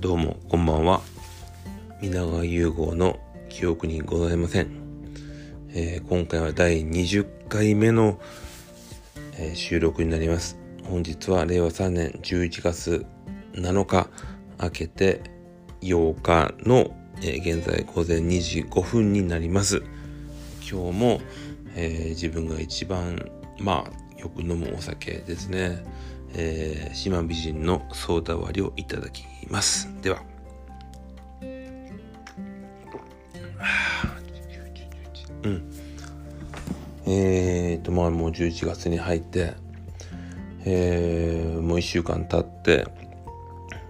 [0.00, 1.00] どうもこんばんは。
[2.00, 3.18] 皆川融合の
[3.48, 4.68] 記憶にございません、
[5.70, 8.20] えー、今回は第20回目の、
[9.36, 10.56] えー、収録になります。
[10.84, 13.06] 本日は令和3年11月
[13.54, 14.08] 7日
[14.62, 15.20] 明けて
[15.80, 19.82] 8日の、えー、現在午前2時5分になります。
[20.60, 21.20] 今日も、
[21.74, 23.28] え、自分が一番
[23.58, 25.84] まあよく飲むお酒ですね、
[26.34, 29.88] えー、島美人のソーダ割りをいただきます。
[30.02, 30.22] では。
[35.42, 35.72] うん。
[37.06, 39.54] えーとまあもう11月に入って
[40.70, 42.86] えー、もう1週間経って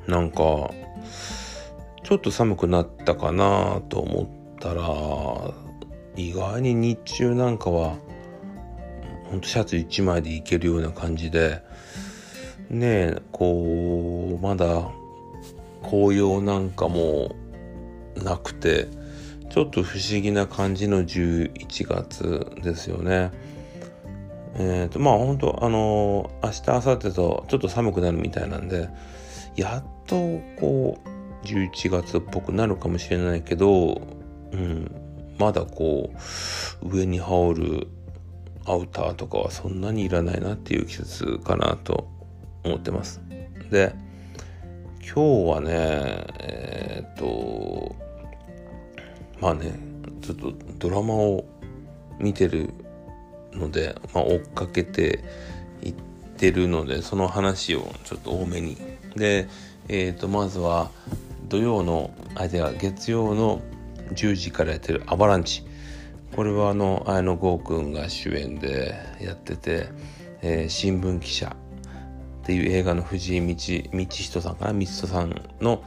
[0.07, 0.37] なんか
[2.05, 5.53] ちょっと寒くなったかなと思ったら
[6.17, 7.97] 意外に日中なんかは
[9.25, 11.63] ほんとシャツ1枚でいけるような感じで
[12.71, 14.91] ねえこうまだ
[15.83, 17.35] 紅葉なんかも
[18.17, 18.89] なくて
[19.51, 23.31] ちょっと不思議な感じの11月ですよね。
[24.57, 28.89] えっ、ー、とまあ本当あの明日明後日とちょっと寒くなるみたいなんで
[29.57, 30.17] やっと
[30.61, 34.03] こう11月っぽくなるかもしれないけど、
[34.53, 34.91] うん、
[35.39, 36.11] まだこ
[36.83, 37.89] う上に羽織る
[38.67, 42.18] アウターとかはそんなにいらないなっていう季節かなと
[42.69, 43.21] 思ってます。
[43.71, 43.95] で
[45.01, 45.71] 今日はね
[46.41, 47.97] えー、っと
[49.41, 49.79] まあね
[50.23, 51.45] ちょっとドラマを
[52.19, 52.71] 見てる
[53.53, 55.25] ので、まあ、追っかけて
[55.83, 55.95] いっ
[56.37, 58.77] てるのでその話をちょっと多めに
[59.17, 59.49] で
[59.91, 60.91] えー、とまずは
[61.49, 63.63] 土曜のあじゃ月曜の
[64.13, 65.65] 10時からやってる「アバランチ」
[66.37, 69.89] これはあの綾野剛君が主演でやってて、
[70.43, 71.57] えー、新聞記者
[72.49, 73.55] っていう映画の藤井道
[73.93, 74.73] 道人さんかな？
[74.73, 75.83] 道人さんの、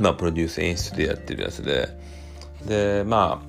[0.00, 1.96] まあ、プロデュース演出でやってるやつで。
[2.66, 3.40] でま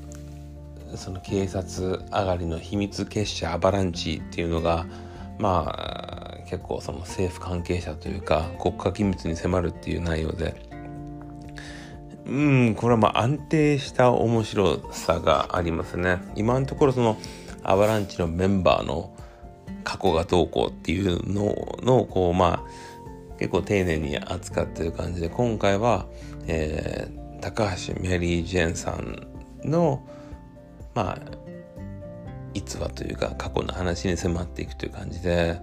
[0.94, 4.86] あその警察上がりの秘密結社アバランチっていうのが
[5.40, 10.70] まあ結構その政府関係者というか国家機密に迫るっていう内容で。
[12.28, 16.20] うんこれはまあ安定した面白さがありますね。
[16.36, 17.18] 今のところその
[17.64, 19.16] アバランチのメンバーの
[19.88, 26.08] 過去がどうこうっていうののこうまあ結構丁寧に扱ってる感じで今回は、
[26.46, 29.26] えー、高橋メリー・ジェンさん
[29.64, 30.06] の
[30.94, 31.18] まあ
[32.54, 35.62] 逸話というか過去の話に迫っていくという感じで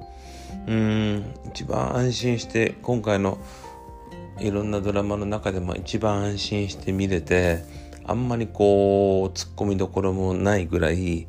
[0.67, 3.37] うん一番安心して今回の
[4.41, 7.63] いろんなドラマの中でも一番安心して見れて
[8.07, 11.27] あんまりこうツッコミどころもないぐらい、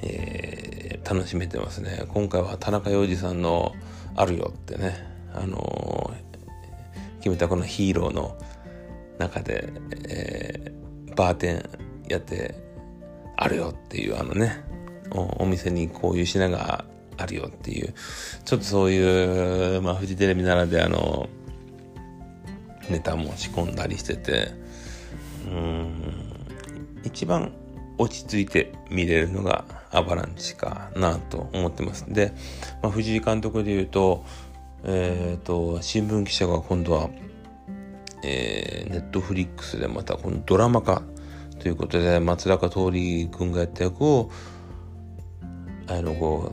[0.00, 2.04] えー、楽しめてますね。
[2.08, 3.74] 今回は田中洋次さんの
[4.16, 5.12] 「あるよ」ってね。
[5.34, 8.36] あのー、決めたこのヒーローの
[9.18, 9.72] 中で、
[10.06, 11.70] えー、バーテン
[12.08, 12.54] やって
[13.36, 14.62] 「あるよ」っていうあのね
[15.10, 16.84] お店にこういう品が
[17.16, 17.94] あるよっていう
[18.44, 21.28] ちょっとそういう、まあ、フジテレビならではの
[22.88, 24.52] ネタも仕込んだりしてて
[25.46, 26.12] うん
[27.04, 27.52] 一番
[28.02, 32.32] 落ち着いて見れるのがアバランチかなと思ってますで、
[32.82, 34.24] まあ、藤井監督で言うと,、
[34.82, 37.10] えーと、新聞記者が今度は、
[38.24, 41.02] えー、ネットフリックスでまたこのドラマ化
[41.60, 44.30] ということで松坂桃李君がやった役を
[45.86, 46.52] 綾野剛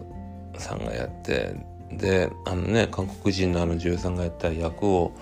[0.56, 1.56] さんがやって
[1.92, 5.14] であのね韓国人のあの女優さんがやった役を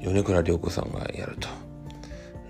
[0.00, 1.61] 米倉涼子さんがやると。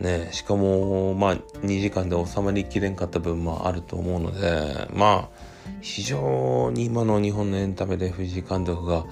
[0.00, 5.42] ね、しかもまあ2時間で収まりきれんかった分もあると思うのでまあ
[5.80, 9.04] 非常に今の日本のエンタメで藤井監督が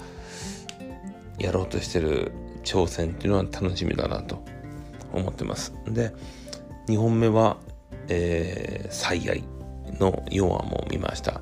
[1.39, 2.33] やろうとしてる
[2.63, 4.43] 挑戦っていうのは楽しみだなと
[5.13, 5.73] 思ってます。
[5.87, 6.13] で
[6.87, 7.57] 2本目は
[8.09, 9.43] 「えー、最愛」
[9.99, 11.41] の4話も見ました。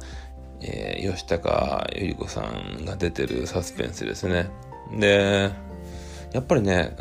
[0.62, 4.50] えー、吉高由里子さんが出てるサスペンスですね。
[4.98, 5.52] で、
[6.34, 6.96] やっぱりね、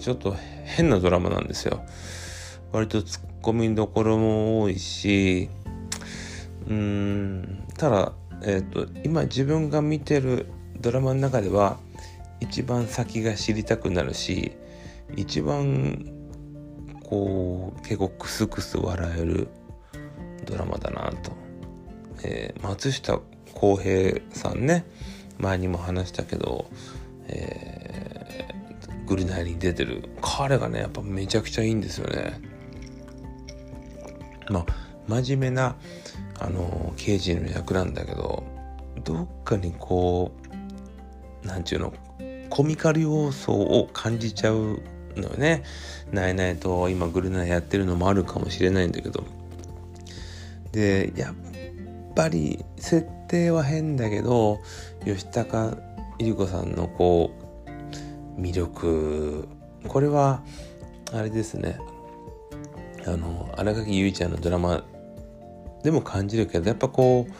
[0.00, 0.34] ちょっと
[0.64, 1.84] 変なドラマなんですよ。
[2.72, 5.48] 割とツッコミどころも多いし、
[6.66, 8.12] うーん、ただ、
[8.42, 10.46] えっ、ー、と、今自分が見てる
[10.80, 11.78] ドラマの中では、
[12.40, 14.52] 一番先が知りたくなるし、
[15.16, 16.04] 一番、
[17.04, 19.48] こう、結構クスクス笑える
[20.44, 21.32] ドラマだなと。
[22.24, 23.20] えー、松下
[23.54, 24.84] 洸平さんね、
[25.38, 26.70] 前にも話したけど、
[27.28, 28.05] えー、
[29.06, 32.40] グリナイに出てる彼がねやっぱめちゃくちゃいいんですよね
[34.50, 34.66] まあ
[35.08, 35.76] 真面目な
[36.38, 38.44] あの刑事の役なんだけど
[39.04, 40.32] どっかにこ
[41.44, 41.92] うなんちゅうの
[42.50, 44.80] コミカル要素を感じちゃう
[45.20, 45.62] のよね。
[46.10, 49.24] ないないと今グルナイやってるのもあるかもしれないんだけど。
[50.72, 51.34] で、やっ
[52.14, 54.60] ぱり設定は変だけど、
[55.04, 55.76] 吉高
[56.18, 57.45] 由里子さんのこう、
[58.36, 59.48] 魅力、
[59.88, 60.42] これは、
[61.12, 61.78] あれですね。
[63.06, 64.84] あの、荒垣結衣ちゃんのドラマ
[65.82, 67.32] でも感じるけど、やっぱこう、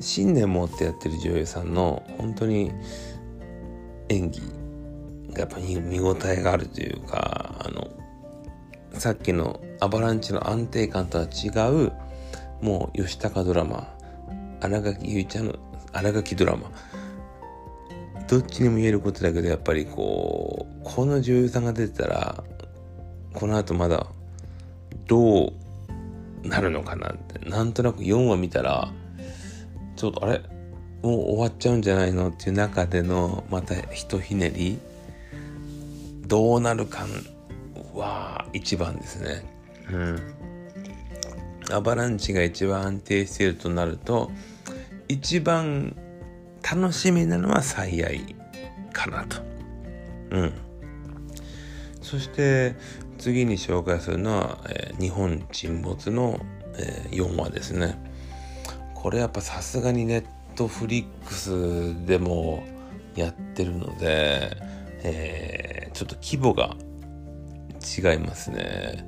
[0.00, 2.72] 信念持ってやってる女優さんの本当に
[4.08, 4.40] 演技
[5.32, 7.88] がやっぱり見応えがあるというかあの
[8.92, 11.92] さっきのアバランチの安定感とは違う
[12.62, 13.94] もう吉高ドラマ
[14.60, 15.54] 新垣結衣ちゃんの
[15.92, 16.70] 新垣ドラマ
[18.28, 22.44] どっちにも言えることだけどやっぱりこうこの女優さんが出てたら
[23.32, 24.06] この後まだ
[25.06, 25.52] ど
[26.44, 28.92] うなるのかなってなんとなく4話見たら
[29.96, 30.40] ちょっとあれ？
[31.02, 34.78] もう終わっちゃうんじゃないのっていう中でのまたひとひねり
[36.26, 37.06] どうなるか
[37.94, 39.44] は一番ですね。
[39.92, 40.20] うん。
[41.70, 44.30] アバランチが一番安定しているとなると
[45.08, 45.96] 一番
[46.68, 48.34] 楽しみなのは最愛
[48.92, 49.36] かなと。
[50.30, 50.52] うん。
[52.02, 52.74] そして
[53.18, 56.40] 次に紹介するのは、えー、日本沈没の、
[56.76, 57.96] えー、4話ですね。
[58.94, 60.24] これやっぱさすがにネッ
[60.56, 62.64] トフリックスでも
[63.14, 64.56] やってるので、
[65.04, 66.74] えー、ちょっと規模が
[67.80, 69.06] 違いますね。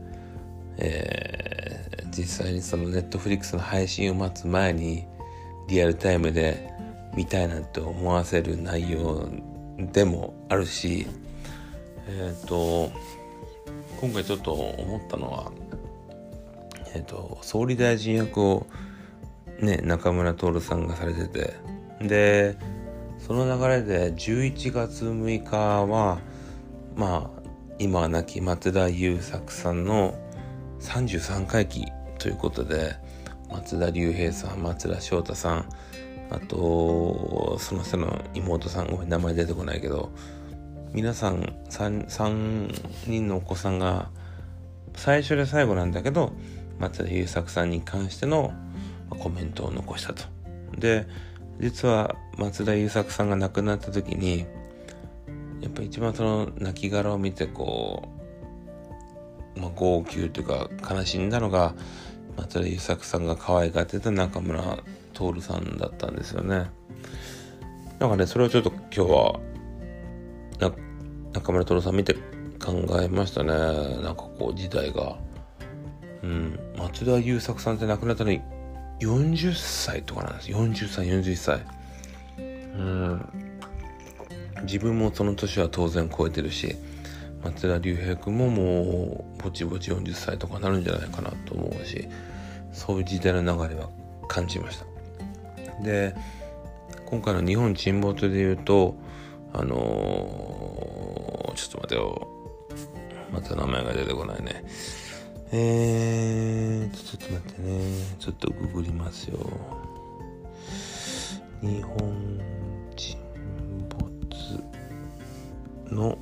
[0.78, 5.06] えー、実際にそのネットフリックスの配信を待つ前に
[5.69, 6.78] リアルタイムで
[7.19, 9.29] 見たいなって思わせる内容
[9.76, 11.09] でもあるし、
[12.06, 12.93] えっ、ー、と、
[14.00, 15.50] 今回ちょっと思ったのは、
[16.94, 18.69] えっ、ー、と、総理大臣役を
[19.59, 21.55] ね、中村徹さんがされてて、
[22.00, 22.56] で、
[23.19, 25.56] その流れで11月6日
[25.87, 26.20] は、
[26.94, 27.43] まあ、
[27.81, 30.15] 今は亡き松田優作さんの
[30.79, 31.85] 33回忌
[32.20, 32.94] ということで、
[33.50, 35.69] 松田龍平さん、松田翔太さん、
[36.31, 40.11] あと、その人の妹さん、ごめん、名前出てこないけど、
[40.93, 44.09] 皆さん 3, 3人のお子さんが
[44.95, 46.33] 最初で最後なんだけど
[46.79, 48.53] 松田優作さんに関しての
[49.11, 50.25] コメントを残したと。
[50.77, 51.07] で、
[51.61, 54.47] 実は松田優作さんが亡くなった時に、
[55.61, 58.09] やっぱ一番その亡骸を見てこ
[59.57, 61.75] う、まあ、号泣というか悲しんだのが
[62.37, 64.79] 松田優作さんが可愛がってた中村
[65.19, 66.70] 徹さんだったんですよね。
[67.99, 69.41] なんかね、それをちょっと今日は、
[71.32, 72.15] 中村徹さん見て
[72.65, 73.50] 考えましたね。
[73.50, 75.17] なんかこう時代が。
[76.23, 76.59] うん。
[76.79, 78.41] 松田優作さんって亡くなったのに
[79.00, 81.61] 40歳とかなんです40歳41歳
[82.38, 82.43] う
[82.82, 83.26] ん
[84.62, 86.75] 自分もその年は当然超えてるし
[87.44, 92.09] 松田龍平君ももうぼちぼち40歳とかなるんじゃないかなと思うし
[92.73, 93.88] そういう時代の流れは
[94.26, 94.98] 感じました
[95.83, 96.15] で
[97.07, 98.97] 今回の日本沈没で言うと
[99.53, 102.29] あのー、ちょっと待てよ
[103.33, 104.65] また名前が出てこないね
[105.53, 106.59] えー
[107.09, 107.81] ちょっと待ってね。
[108.19, 109.39] ちょっとググりますよ。
[111.63, 112.39] 日本
[112.97, 113.17] 沈
[113.89, 114.05] 没
[115.94, 116.19] の、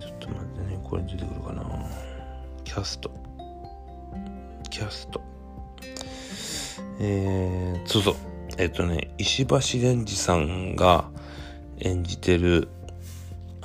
[0.00, 0.80] ちょっと待ってね。
[0.82, 1.62] これ出てくるかな。
[2.64, 3.12] キャスト。
[4.70, 5.20] キャスト。
[7.00, 8.14] えー、そうそう。
[8.58, 11.08] えっとね、石橋蓮司さんが
[11.80, 12.68] 演じてる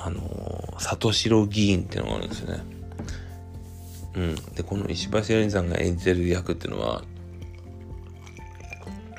[0.02, 2.62] あのー、里城議員っていうのがあるんですよね。
[4.14, 4.34] うん。
[4.54, 7.02] で、この石橋蓮司さんが演じてる役っていうのは、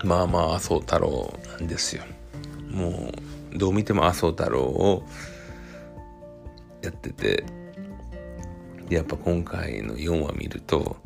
[0.04, 2.04] まあまあ麻生太郎なんですよ。
[2.72, 3.12] も
[3.54, 5.04] う、どう見ても麻生太郎を
[6.82, 7.44] やってて、
[8.90, 10.98] やっぱ今回の4話見ると、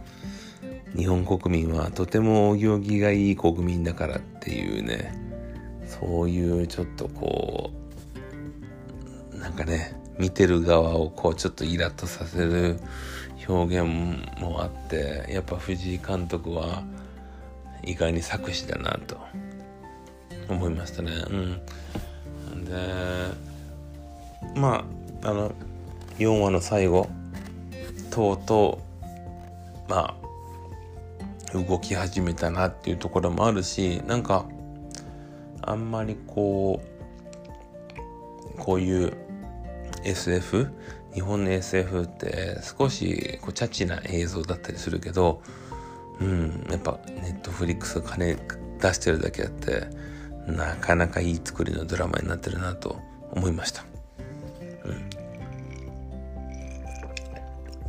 [0.95, 5.13] 日本国民はとてもお行儀がいい国民だからっていうね、
[5.87, 7.71] そういうちょっとこ
[9.33, 12.79] う、なんかね見てる側をこうちょっとイラッとさせる
[13.47, 13.89] 表現
[14.39, 16.83] もあってやっぱ藤井監督は
[17.83, 19.17] 意外に作詞だなと
[20.49, 21.11] 思いましたね。
[21.29, 22.71] うん、で
[24.55, 24.85] ま
[25.21, 25.51] ああの
[26.17, 27.09] 4話の最後
[28.09, 28.81] とうと
[29.87, 30.24] うまあ
[31.63, 34.45] 動き始めたなっていうところもあるしなんか
[35.61, 36.81] あんまりこ
[38.55, 39.13] うこういう
[40.03, 40.71] SF
[41.13, 45.41] 日本の SF って少しこうチャチな映像だったりするけど、
[46.19, 48.37] うん、やっぱネットフリックス金
[48.81, 49.87] 出してるだけあって
[50.47, 52.99] なかなかいい作りのドラマになってるなと
[53.31, 53.83] 思いました。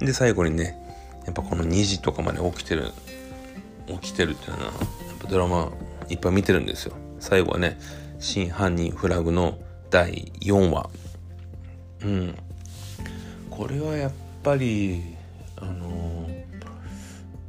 [0.01, 0.77] うん、で、最後にね、
[1.25, 2.93] やっぱこの2時とかまで起きてる、
[3.87, 4.73] 起きてるっていうのは、やっ
[5.21, 5.73] ぱドラマ
[6.09, 6.95] いっぱい見てるんですよ。
[7.19, 7.79] 最後はね、
[8.19, 9.59] 真犯人フラグの
[9.91, 10.91] 第4話。
[12.03, 12.37] うん。
[13.51, 14.13] これはやっ
[14.43, 15.17] ぱり、
[15.59, 16.29] あの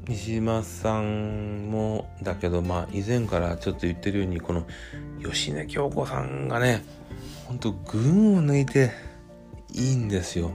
[0.08, 4.66] 西島さんもだけどまあ以前からちょっと言ってるようにこの
[5.20, 6.86] 芳根京子さんがね
[7.46, 8.92] ほんと群を抜いて
[9.74, 10.52] いいんですよ。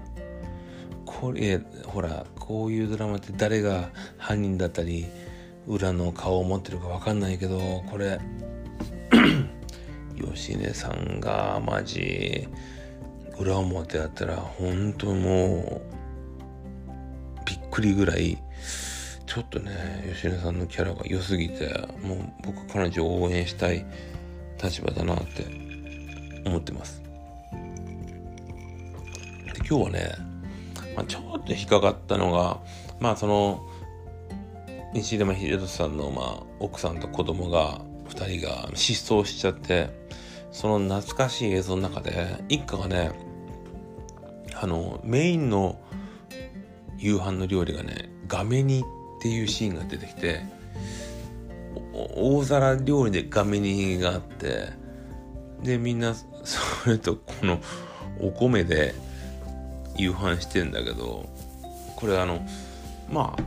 [1.04, 5.06] これほらこういうドラマって誰が犯人だったり
[5.66, 7.58] 裏の顔を持ってるか分かんないけど
[7.90, 8.18] これ
[10.16, 12.48] 芳根さんがマジ
[13.38, 18.38] 裏表やったら本当もうびっくりぐらい
[19.26, 21.68] ちょっとね吉根さんのキャラが良すぎて
[22.02, 23.86] もう僕彼女を応援したい
[24.62, 25.46] 立場だなって
[26.44, 27.02] 思ってます。
[29.52, 30.12] で今日はね、
[30.94, 32.60] まあ、ちょっと引っかかったのが
[33.00, 33.66] まあその
[34.94, 39.88] 西山秀俊さんの、まあ、奥さんと子供が2人が失踪しちゃって
[40.50, 43.10] その懐かしい映像の中で一家がね
[44.54, 45.80] あのメインの
[46.98, 48.82] 夕飯の料理がねガメ煮っ
[49.20, 50.40] ていうシーンが出てきて
[52.14, 54.68] 大皿料理でガメ煮があって
[55.62, 57.60] でみんなそれとこの
[58.20, 58.94] お米で
[59.96, 61.26] 夕飯してんだけど
[61.96, 62.46] これあの
[63.10, 63.42] まあ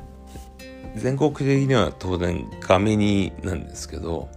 [0.95, 4.29] 全国的には当然ガメ煮なんですけど、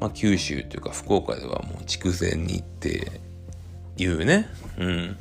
[0.00, 3.10] まあ、九州というか福岡ではもう筑前煮って
[3.96, 4.48] いうね。
[4.78, 5.16] うん。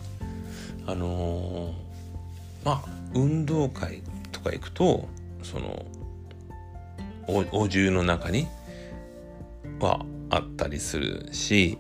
[0.88, 5.08] あのー、まあ運動会とか行くと
[5.42, 5.86] その
[7.28, 8.48] おお重の中に
[9.80, 11.78] はあったりするし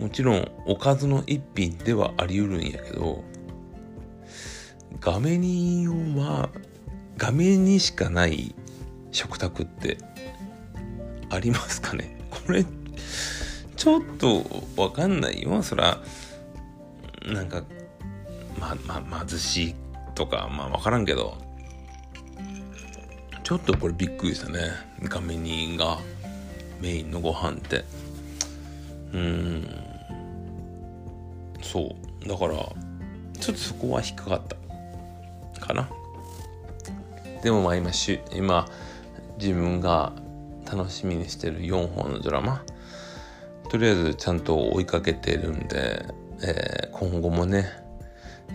[0.00, 3.22] もちろんおかずの一品ではあり得るんやけど
[5.00, 5.86] 画面に
[6.18, 6.48] は
[7.16, 8.54] 画面にしかない
[9.10, 9.98] 食卓って
[11.30, 12.18] ありますかね？
[12.30, 12.64] これ
[13.76, 14.44] ちょっと
[14.76, 15.62] わかんないよ。
[15.62, 16.00] そら
[17.26, 17.62] なんか
[18.58, 18.76] ま
[19.08, 19.74] ま貧しい
[20.14, 21.36] とかまあわからんけど。
[23.42, 24.58] ちょっとこれびっくりしたね。
[25.04, 26.00] 画面にが
[26.80, 27.84] メインのご飯って。
[29.12, 29.68] うん。
[31.62, 31.94] そ
[32.24, 32.28] う。
[32.28, 32.74] だからちょっ
[33.38, 34.42] とそこは引っかかっ
[35.54, 35.88] たかな。
[37.42, 38.66] でもまあ今し今
[39.38, 40.12] 自分が
[40.70, 42.62] 楽しみにしてる4本のドラマ
[43.70, 46.06] とりあえずちゃんと追いかけてるんで、
[46.42, 47.86] えー、今後もね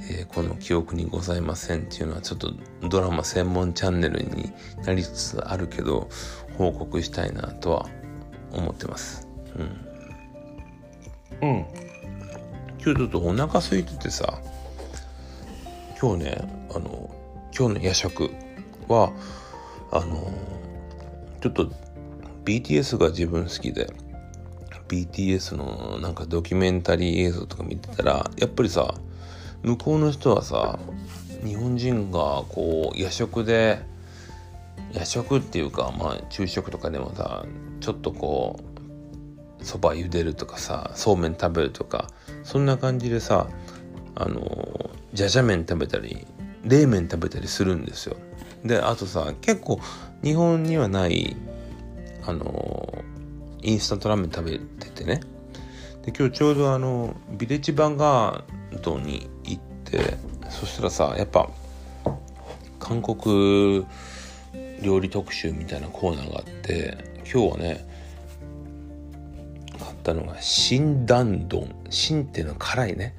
[0.09, 2.53] えー、この記憶にございませんっていうのはちょっと
[2.87, 4.51] ドラマ専門チャンネルに
[4.85, 6.09] なりつつあるけど
[6.57, 7.89] 報告したいなとは
[8.51, 9.27] 思ってます。
[11.41, 11.49] うん。
[11.49, 11.65] うん。
[12.83, 14.41] 今日ちょっとお腹空いててさ
[15.99, 17.09] 今日ねあの
[17.55, 18.31] 今日の夜食
[18.91, 19.11] は
[19.91, 20.31] あの
[21.41, 21.71] ちょっと
[22.45, 23.93] BTS が自分好きで
[24.87, 28.93] BTS のなんかドキュメンタリー映像とか見てたらやっぱりさ
[29.63, 30.79] 向こうの人はさ
[31.45, 33.79] 日本人がこう夜食で
[34.93, 37.45] 夜食っていうかまあ昼食とかでもさ
[37.79, 38.59] ちょっとこ
[39.59, 42.09] うそば茹でるとかさそうめん食べるとか
[42.43, 43.47] そんな感じでさ
[44.15, 46.27] あのじゃじゃ麺食べたり
[46.63, 48.17] 冷麺食べたりするんですよ。
[48.63, 49.79] であとさ結構
[50.23, 51.35] 日本にはない
[52.25, 53.03] あの
[53.61, 55.21] インスタントラーメン食べててね。
[56.05, 60.17] で今日ちょうどあのビレッジヴァンガードに行って
[60.49, 61.49] そしたらさやっぱ
[62.79, 63.85] 韓国
[64.81, 66.97] 料理特集みたいなコーナーがあって
[67.31, 67.87] 今日はね
[69.79, 71.73] 買ったのが新ン丼。
[71.89, 73.15] 新っていうのは辛いね。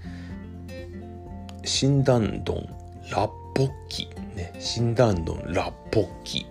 [1.64, 2.81] 新ン丼。
[3.12, 4.54] ラッポッキね。
[4.58, 6.46] 新ン丼ラッポッキ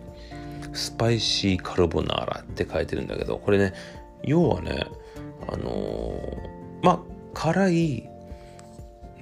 [0.73, 3.73] スパイシーカルボナーラって書いてるんだけどこれね
[4.23, 4.85] 要はね
[5.47, 6.99] あのー、まあ
[7.33, 8.09] 辛い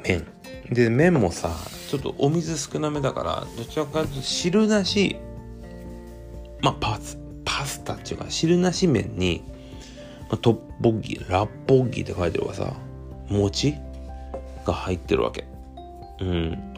[0.03, 0.27] 麺。
[0.69, 1.55] で麺もさ
[1.87, 5.15] ちょっとお水少なめだからどちらかというと汁なし
[6.61, 9.43] まあパスパスタっていうか汁なし麺に、
[10.29, 12.73] まあ、トッポッギラッポッギって書いてるわさ
[13.29, 13.75] 餅
[14.65, 15.45] が入ってるわけ。
[16.19, 16.68] うん。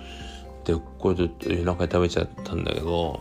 [0.66, 3.20] でこれで夜中に食べちゃったんだけど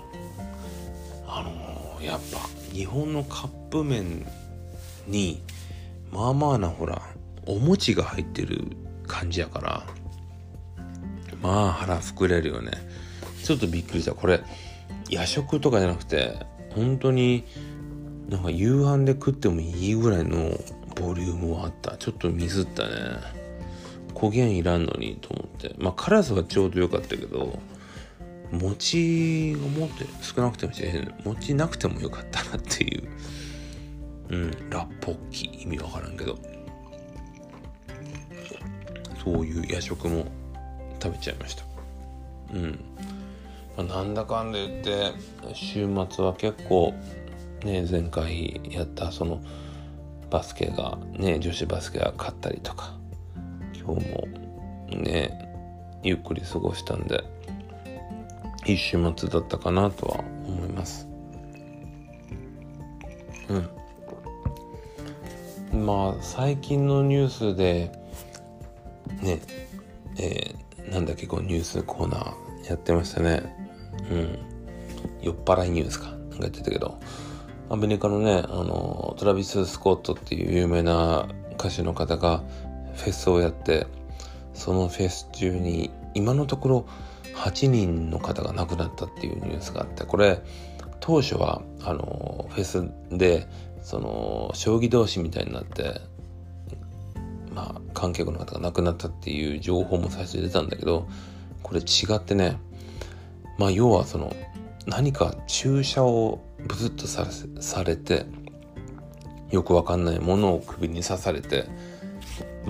[1.27, 2.39] あのー、やっぱ
[2.73, 4.27] 日本のカップ麺
[5.07, 5.43] に
[6.11, 7.01] まあまあなほら
[7.47, 8.65] お餅が入ってる
[9.07, 9.87] 感じやから
[11.43, 12.71] まあ腹膨れるよね。
[13.43, 14.15] ちょっとびっくりした。
[14.15, 14.41] これ
[15.09, 16.35] 夜食とかじゃなくて
[16.75, 17.45] 本当に
[18.29, 20.51] なんか夕飯で食ってもいいぐらいの
[20.97, 21.97] ボリュームはあった。
[21.97, 22.91] ちょっとミスったね。
[24.11, 25.75] 焦げんいらんのにと思って。
[25.79, 27.59] まあ辛さはちょうどよかったけど
[28.53, 30.73] 餅がもっと少なくても
[31.25, 33.09] 餅なくてもよかったなっていう。
[34.31, 36.39] うんラッポッキ意味わからんけど。
[39.23, 40.25] そういう夜食も
[41.01, 41.65] 食べちゃいました。
[42.55, 42.81] うん、
[43.77, 45.13] まあ、なんだかんだ言って
[45.55, 46.95] 週末は結構
[47.65, 49.41] ね前回やったその
[50.31, 53.00] バスケがね女子バスケが勝ったりとか。
[53.81, 54.29] 今日も
[54.89, 55.51] ね
[56.03, 57.25] ゆっくり過ごしたんで
[58.67, 61.09] いい週末だったかなとは思います。
[65.73, 65.85] うん。
[65.85, 67.91] まあ最近のニュースで
[69.23, 69.41] ね
[70.19, 73.43] えー、なんだっけこうニュースコーナーやってましたね。
[74.11, 74.39] うん。
[75.23, 76.99] 酔っ払いニュースかなんか言ってたけど。
[77.71, 82.43] アメリカのねあのトラビス・スコットっていう有名な歌手の方が
[83.01, 83.87] フェスをやって
[84.55, 86.87] そのフェス中に今のところ
[87.35, 90.41] 8人の方が亡くなったっていうニュースがあってこれ
[91.01, 93.49] 当初はあのフェスで
[93.83, 96.01] その将棋同士みたいになって
[97.55, 101.09] まあ観客の方が亡くなったっていう情報も最初出たんだけど
[101.63, 102.59] これ違ってね
[103.59, 104.35] まあ要はその
[104.87, 107.27] 何か注射をブスッとさ
[107.61, 108.27] されて
[109.51, 111.67] よくわかんないものを首に刺されて、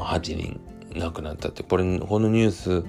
[0.00, 0.61] まあ、8人
[0.99, 2.85] 亡くなったってこれこのニュース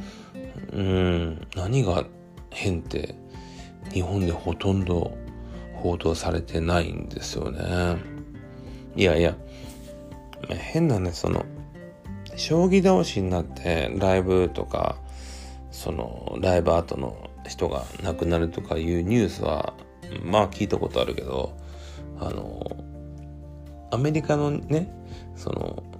[0.72, 2.06] うん何が
[2.50, 3.16] 変って
[3.92, 5.18] 日本でほとんど
[5.74, 7.98] 報道されてないんですよね。
[8.96, 9.36] いやいや、
[10.50, 11.44] 変なね、その、
[12.36, 14.98] 将棋倒しになってライブとか、
[15.72, 19.74] その、ライブ後の人が亡くなるとかいうニュースは、
[20.24, 21.58] まあ聞いたことあるけど、
[22.20, 22.62] あの、
[23.92, 24.94] アメリカのね、
[25.36, 25.91] その、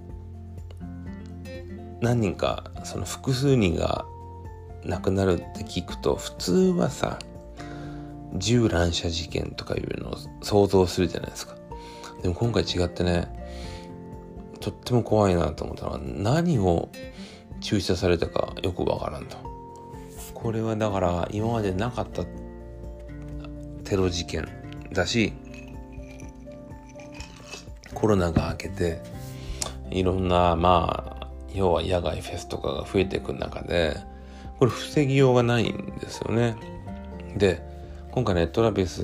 [2.02, 4.04] 何人か、その複数人が
[4.84, 7.18] 亡くなるって聞くと、普通はさ、
[8.34, 11.54] 銃乱射事件とかいうのを想像するじゃないですか。
[12.22, 13.28] でも今回違ってね、
[14.60, 16.88] とっても怖いなと思ったのは何を
[17.60, 19.36] 注射されたかよくわからんと。
[20.34, 22.24] これはだから今までなかった
[23.84, 24.48] テロ事件
[24.92, 25.32] だし、
[27.94, 29.00] コロナが明けて、
[29.90, 31.01] いろんな、まあ、
[31.54, 33.96] 要は野外フェスとかが増えていく中で、
[34.58, 36.56] これ防ぎようがないんですよね。
[37.36, 37.62] で、
[38.12, 39.02] 今回ね、トラビス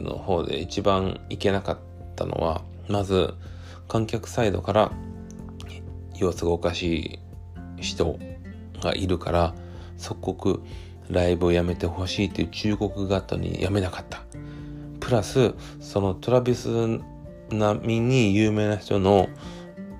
[0.00, 1.78] の方で一番いけなかっ
[2.16, 3.34] たのは、まず、
[3.88, 4.92] 観客サイドから
[6.16, 7.18] 様子がおかし
[7.78, 8.18] い人
[8.82, 9.54] がいるから、
[9.96, 10.62] 即刻
[11.08, 14.22] ライブをやめてほしいっていう中国型にやめなかった。
[15.00, 16.68] プラス、そのトラビス
[17.50, 19.28] 並みに有名な人の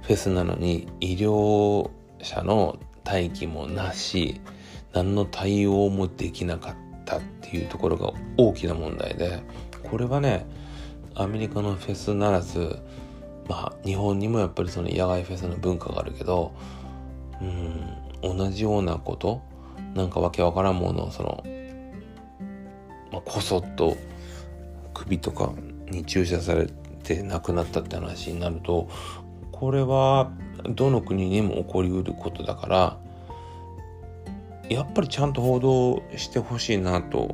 [0.02, 4.40] フェスなのに医療者の待機もなし、
[4.92, 6.82] 何の対応もできなかった。
[7.18, 7.20] っ
[7.52, 9.42] ていうところが大きな問題で
[9.90, 10.46] これはね
[11.14, 12.78] アメリカのフェスならず
[13.48, 16.54] まあ日本にもやっぱりその野外フェスの文化があるけど
[17.42, 19.42] うん同じようなこと
[19.94, 21.44] なんかわけわからんものをその、
[23.12, 23.96] まあ、こそっと
[24.94, 25.52] 首とか
[25.90, 26.68] に注射され
[27.02, 28.88] て亡くなったって話になると
[29.62, 30.32] これは
[30.70, 32.98] どの国にも起こりうることだから
[34.68, 37.32] やっぱりちゃんと報道してほしいなと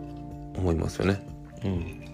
[0.54, 1.26] 思いますよね。
[1.64, 2.04] うん。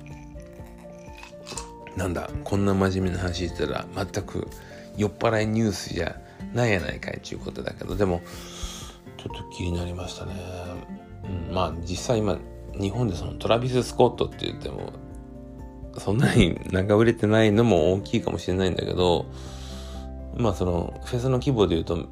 [1.96, 4.46] なんだ、こんな真面目な話したら全く
[4.96, 6.14] 酔っ払いニュースじゃ
[6.52, 8.22] ないやないかいっていうことだけど、でも、
[9.16, 10.34] ちょっと気になりましたね。
[11.48, 12.38] うん、まあ実際今、
[12.78, 14.92] 日本でそのトラビス・スコットって言っても、
[15.98, 19.26] そんなになんか売れてないのも大きいかもしれないんだけど、
[20.36, 22.08] まあそのフェスの規模で言うと、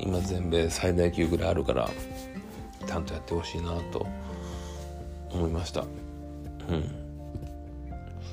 [0.00, 1.88] 今全米最大級ぐらいあるから、
[2.86, 4.06] ちゃんとやってほしいなと
[5.30, 5.84] 思いました。
[6.68, 6.84] うん。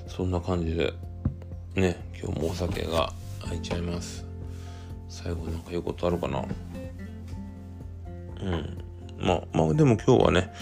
[0.08, 0.93] そんな感じで
[1.76, 3.12] ね今日もお酒が
[3.48, 4.26] 開いちゃいます。
[5.10, 6.46] 最後なんか言うことあるかな？
[8.41, 8.78] うん。
[9.19, 10.54] まあまあでも今日はね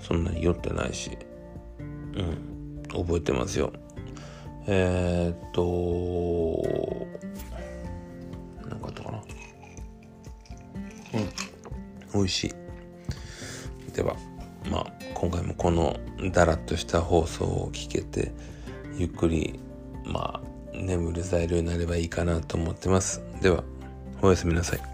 [0.00, 1.18] そんなに酔ってないし
[2.14, 2.82] うん。
[2.92, 3.72] 覚えてますよ。
[4.66, 7.03] えー、っと
[12.14, 12.54] 美味しい。
[13.92, 14.16] では
[14.70, 15.96] まあ今回もこの
[16.32, 18.32] だらっとした放送を聞けて
[18.96, 19.60] ゆっくり
[20.04, 23.22] まあ眠る材料になればいいかなと思ってます。
[23.40, 23.62] では
[24.22, 24.93] おやすみなさい。